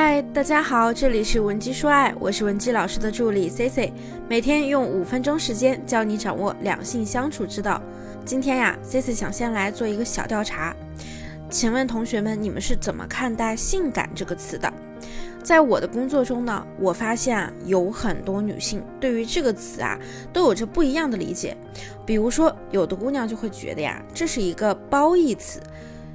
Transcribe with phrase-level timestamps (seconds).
[0.00, 3.92] 嗨，大家好，这里是文姬说爱，我是文姬老师的助理 C C，
[4.28, 7.82] 每天用五分钟时间教你掌握两性相处之道。
[8.24, 10.72] 今天呀，C C 想先来做一个小调查，
[11.50, 14.72] 请问同学们，你们是怎么看待“性感”这个词的？
[15.42, 19.98] 在我的工作中呢，我发现啊，有很多女性对于这个词啊，
[20.32, 21.56] 都有着不一样的理解。
[22.06, 25.60] 比如说，有的姑娘就会觉得呀，这是一个褒义词。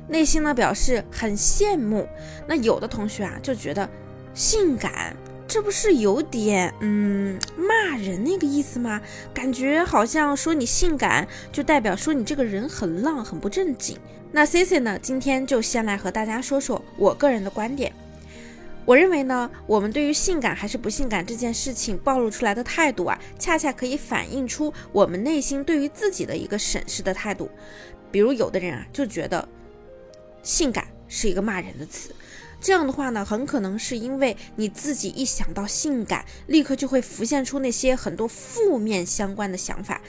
[0.07, 2.07] 内心呢表示很羡慕，
[2.47, 3.89] 那有的同学啊就觉得
[4.33, 5.15] 性感，
[5.47, 9.01] 这不是有点嗯骂人那个意思吗？
[9.33, 13.97] 感觉好像说你性感就代表说你这个人很浪很不正经。
[14.31, 17.93] 那 C C 呢今天就先来和大家说说我个人的观点。
[18.85, 27.49] 我认为呢，我们对于性感还是不性感这件事情暴露出来的态度啊，恰恰可以反映出我们内心对于自己的一个审视的态度。
[28.11, 29.47] 比如有的人啊就觉得。
[30.43, 32.13] 性感是一个骂人的词，
[32.59, 40.01] 这样的话呢，很可能是因为你自己一想到性感，立刻就会浮现出那些很多负面相关的想法，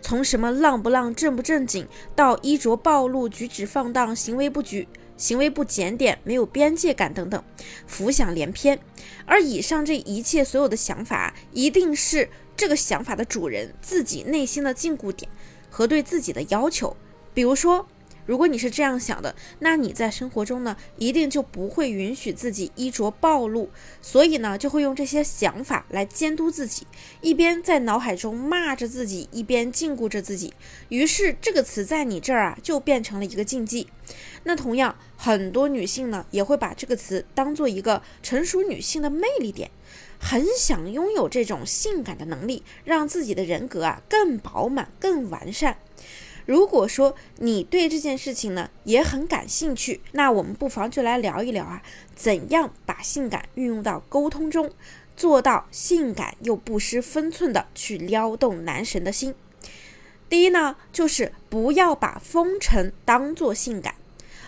[0.00, 7.44] 从什么浪不浪、正不正经，到衣着暴露、举止放荡、行为不举、行为不检点、没有边界感等等，
[7.86, 8.78] 浮想联翩。
[9.26, 15.30] 而以上这一切所有的想法，一定是这个想法的主人自己内心的禁锢点
[15.68, 16.96] 和对自己的要求，
[17.34, 17.86] 比如说。
[18.26, 23.70] 如果你是这样想的，那你在生活中呢，一定就不会允许自己衣着暴露，
[24.02, 26.86] 所以呢，就会用这些想法来监督自己，
[27.20, 30.52] 一边在脑海中骂着自己，一边禁锢着自己。
[30.88, 33.88] 于是这个词在你这儿啊，就变成了一个禁忌。
[34.44, 39.70] 那同样，很多女性呢，也会把这个词当做一个成熟女性的魅力点，
[40.18, 45.78] 很想拥有这种性感的能力，让自己的人格啊更饱满、更完善。
[46.46, 51.82] 如果说你对这件事情呢也很感兴趣，那我们不妨就来聊一聊啊，
[52.14, 54.70] 怎样把性感运用到沟通中，
[55.16, 59.34] 做到性感又不失分寸的去撩动男神的心。
[60.28, 63.96] 第一呢，就是不要把风尘当做性感。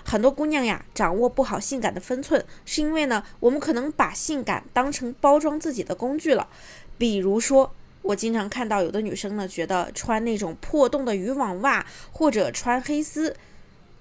[0.04, 6.48] 很多姑娘呀，掌握不好性感的分寸，是因为呢，我们可能把性感当成包装自己的工具了，
[6.96, 7.74] 比如说。
[8.02, 13.36] 我经常看到有的女生呢，觉得穿那种破洞的渔网袜或者穿黑丝，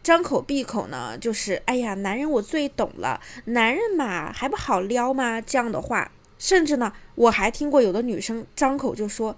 [0.02, 9.36] 张口闭口呢就是“哎呀，男人我最懂了，男人嘛还不好撩吗？”这样的话，甚至呢，我还听过有的女生张口就说：“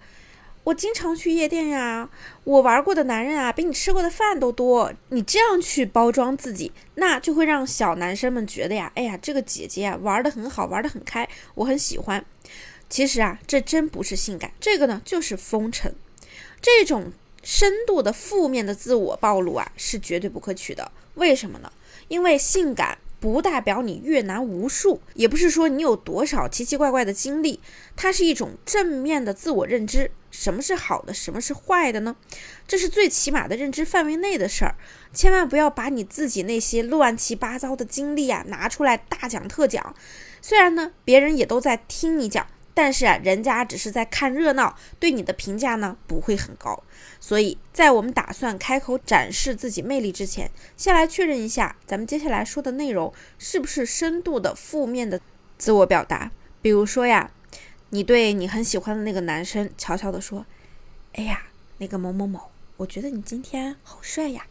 [0.65, 2.09] 我经常去夜店呀，
[2.43, 12.23] 我玩过的男人啊，比你吃过的饭都多。”你这样去包装自己，那就会让小男生们觉得呀：“哎呀，这个姐姐啊，玩的很好，玩的很开，我很喜欢。”
[12.89, 15.93] 其实啊，这真不是性感，这个呢就是风尘。
[16.61, 17.11] 这种
[17.43, 20.91] 深度的负面的自我暴露啊，是绝对不可取的。
[21.13, 21.71] 为什么呢？
[22.07, 27.59] 因为性感不代表你阅男无数，也不是说你有多少奇奇怪怪的经历，
[27.95, 30.11] 它是一种正面的自我认知。
[30.31, 32.15] 什么是好的，什么是坏的呢？
[32.67, 34.75] 这是最起码的认知范围内的事儿。
[35.13, 39.95] 千万不要把你自己那些乱七八糟的经历啊拿出来大讲特讲。
[40.41, 42.45] 虽然呢，别人也都在听你讲。
[42.81, 46.81] 但是啊，人家只是在看热闹，对你的评价呢不会很高。
[47.19, 55.19] 所以在我们打算开口展示自己魅力之前，先来确认一下咱们接下来说的内容是不是深度的负面的
[55.57, 56.31] 自我表达。
[56.61, 57.29] 比如说呀，
[57.89, 60.45] 你对你很喜欢的那个男生悄悄地说
[61.15, 61.47] ：“哎呀，
[61.79, 64.47] 那个某某某，我觉得你今天好帅呀。”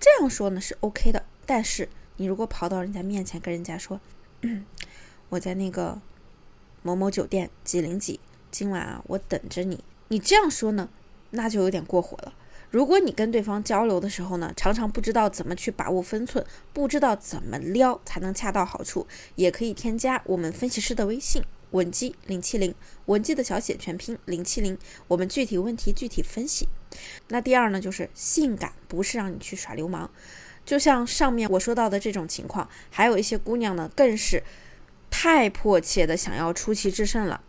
[0.00, 1.22] 这样说呢是 OK 的。
[1.44, 4.00] 但是你如果跑到人家面前跟人家说
[5.28, 6.00] ：“我在那个……”
[6.82, 9.82] 某某酒店几零几，今晚啊，我等着你。
[10.08, 10.88] 你这样说呢，
[11.30, 12.32] 那就有点过火了。
[12.70, 19.06] 如果你跟对方交流的时候呢，常常不知道怎么去把握分寸，不知道怎么撩才能恰到好处，
[19.36, 22.74] 也可以添加我们分析师的微信文姬零七零，
[23.06, 24.76] 文姬的小写全拼零七零，
[25.08, 26.68] 我们具体问题具体分析。
[27.28, 30.10] 那第二呢，就是性感不是让你去耍流氓，
[30.64, 34.42] 就像上面我说到的这种情况，还有一些姑娘呢，更是。
[35.20, 37.40] 太迫切的想要出奇制胜了，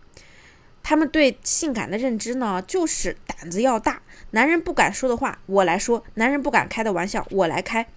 [0.81, 4.01] 他们对性感的认知呢，就是胆子要大，
[4.31, 7.87] 男人不敢说的话我来说，男人不敢开的玩笑我来开，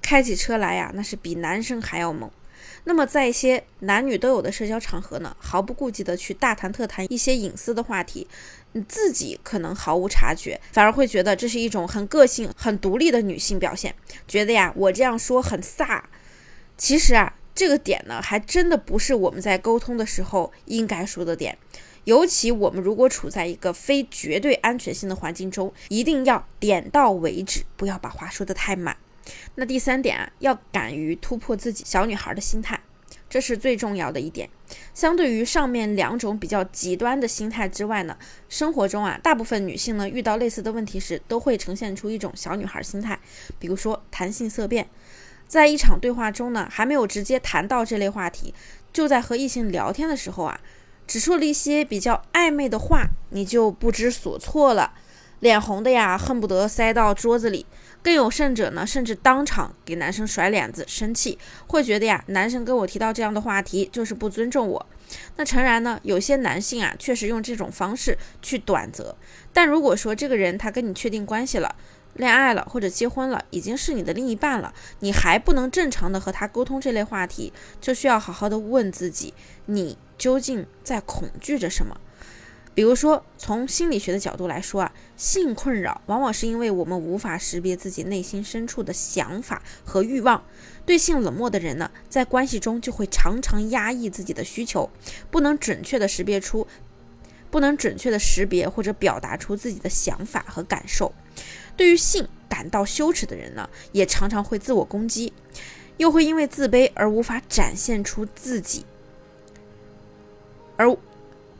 [0.00, 2.30] 开起车来呀，那是比男生还要猛。
[2.84, 8.28] 那么在一些男女都有的社交场合呢，毫不顾忌的去大谈特谈一些隐私的话题，
[8.70, 13.92] 你自己可能毫无察觉，反而会觉得这是一种很个性、很独立的女性表现，
[14.28, 16.02] 觉得呀，我这样说很飒。
[16.76, 17.34] 其实啊。
[17.56, 21.56] 这个点呢，还真的不是我们在沟通的时候应该说的点。
[22.04, 28.96] 尤其我们如果处在一个非绝对安全性的环境中，一定要点到为止，不要把话说的太满。
[29.56, 32.78] 那第三点啊，要敢于突破自己小女孩的心态。
[33.28, 34.48] 这是最重要的一点。
[34.94, 38.16] 相对于上面两种比较极端的心态之外呢，
[38.48, 43.18] 生活中啊，大部分女性呢遇到类似的问题时，都会呈现出一种小女孩心态，
[43.58, 44.88] 比如说谈性色变。
[45.46, 48.52] 在一场对话中呢，还没有直接谈到这类话题，
[48.92, 50.60] 就在和异性聊天的时候啊，
[51.06, 54.92] 只说了一些比较暧昧的话，你就不知所措了，
[55.40, 57.66] 脸红的呀，恨不得塞到桌子里。
[58.02, 61.36] 更有甚者呢，甚至当场给男生甩脸子，生气，
[61.66, 64.86] 会觉得呀，男生跟我提到这样的话题就是不尊重我。
[65.36, 69.16] 那诚然呢，有些男性啊，确实用这种方式去短择。
[69.52, 71.74] 但如果说这个人他跟你确定关系了，
[72.14, 79.34] 恋爱了或者结婚了，已经是你的另一半了，你还不能正常的和他沟通这类话题，就需要好好的问自己，
[79.66, 82.00] 你究竟在恐惧着什么？
[82.76, 90.44] 比如说，从心理学的角度来说啊，性困扰往往是因为我们无法识别自己内心深处的想法和欲望。
[90.84, 94.90] 对性冷漠的人呢，在关系中就会常常压抑自己的需求，
[95.30, 96.66] 不能准确的识别出，
[97.50, 101.14] 不能准确的识别或者表达出自己的想法和感受。
[101.78, 105.32] 对于性感到羞耻的人呢，也常常会自我攻击，
[105.96, 108.84] 又会因为自卑而无法展现出自己，
[110.76, 110.94] 而。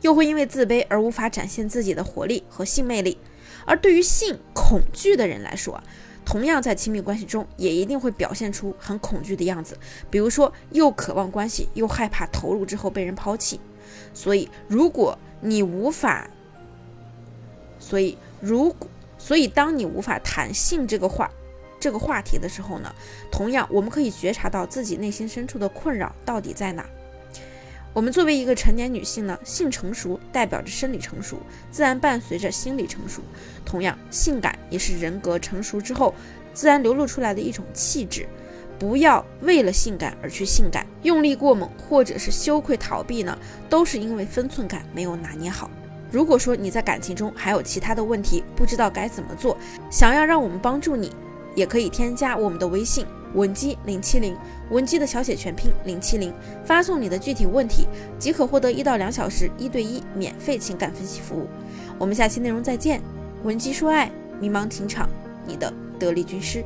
[0.01, 3.17] 又会因为自卑而无法展现自己的活力和性魅力，
[3.65, 5.81] 而对于性恐惧的人来说，
[6.25, 9.77] 同样在亲密关系中也一定会表现出很恐惧的样子，
[10.09, 13.59] 比如说又渴望关系，又害怕投入之后被人抛弃。
[14.13, 16.29] 所以，如果你无法，
[17.79, 21.31] 所以如果，所以当你无法谈性这个话
[21.79, 22.93] 这个话题的时候呢，
[23.31, 26.85] 同样我们可以觉察到自己内心深处的困扰到底在哪。
[27.97, 31.37] 我们作为一个成年女性呢，性成熟代表着生理成熟，
[31.71, 33.23] 自然伴随着心理成熟。
[33.65, 36.13] 同样，性感也是人格成熟之后
[36.53, 38.29] 自然流露出来的一种气质。
[38.77, 43.35] 不要为了性感而去性感，用力过猛或者是羞愧逃避呢，
[43.67, 45.67] 都是因为分寸感没有拿捏好。
[46.11, 49.57] 如果说你在感情中还有其他的问题，不知道该怎么做，
[49.89, 51.11] 想要让我们帮助你。
[51.57, 54.37] 也可以添加我们的微信文姬零七零，
[54.69, 56.31] 文姬的小写全拼零七零，
[56.63, 57.87] 发送你的具体问题，
[58.19, 61.47] 即可获得一到两小时一对一免费情感分析服务。
[61.97, 63.01] 我们下期内容再见，
[63.43, 65.09] 文姬说爱，迷茫情场，
[65.47, 66.63] 你的得力军师。